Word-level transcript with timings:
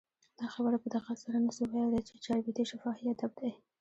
دا 0.39 0.45
خبره 0.53 0.77
په 0.83 0.87
دقت 0.95 1.17
سره 1.23 1.37
نه 1.45 1.51
سو 1.57 1.63
ویلي، 1.73 2.01
چي 2.07 2.15
چاربیتې 2.25 2.63
شفاهي 2.71 3.05
ادب 3.13 3.31
دئ. 3.41 3.51